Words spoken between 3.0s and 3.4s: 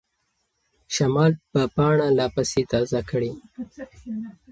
کړي.